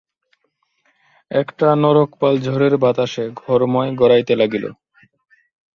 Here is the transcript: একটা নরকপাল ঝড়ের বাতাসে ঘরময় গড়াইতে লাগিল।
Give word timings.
একটা 1.31 1.67
নরকপাল 1.75 2.33
ঝড়ের 2.45 2.73
বাতাসে 2.77 3.23
ঘরময় 3.41 3.91
গড়াইতে 3.95 4.33
লাগিল। 4.35 4.65